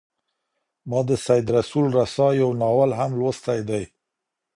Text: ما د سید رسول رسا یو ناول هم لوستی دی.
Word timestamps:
ما 0.89 0.99
د 1.09 1.11
سید 1.25 1.45
رسول 1.57 1.85
رسا 1.97 2.27
یو 2.41 2.49
ناول 2.61 2.91
هم 2.99 3.11
لوستی 3.19 3.59
دی. 3.69 3.83